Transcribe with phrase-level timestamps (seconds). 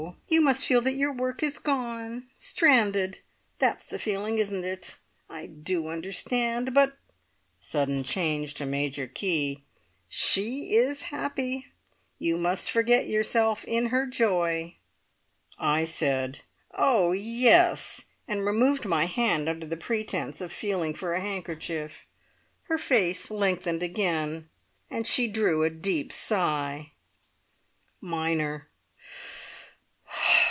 [0.29, 2.27] You must feel that your work is gone.
[2.35, 3.19] Stranded!
[3.59, 4.97] That's the feeling, isn't it?
[5.29, 6.73] I do understand.
[6.73, 6.93] But"
[7.59, 9.61] (sudden change to major key)
[10.09, 11.67] "she is happy!
[12.17, 14.75] You must forget yourself in her joy!"
[15.59, 16.39] I said,
[16.75, 17.11] "Oh!
[17.11, 22.07] yes," and removed my hand under pretence of feeling for a handkerchief.
[22.63, 24.49] Her face lengthened again,
[24.89, 26.93] and she drew a deep sigh.
[28.01, 28.67] (Minor.)